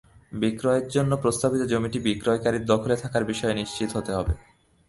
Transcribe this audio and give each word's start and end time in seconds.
বিক্রয়ের 0.33 0.85
জন্য 0.87 1.11
প্রস্তাবিত 1.23 1.61
জমিটি 1.71 1.99
বিক্রয়কারীর 2.07 2.63
দখলে 2.65 2.95
থাকার 3.03 3.23
বিষয়ে 3.25 3.57
নিশ্চিত 3.59 3.89
হতে 3.97 4.11
হবে। 4.17 4.33